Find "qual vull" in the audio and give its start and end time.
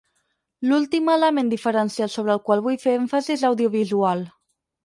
2.49-2.81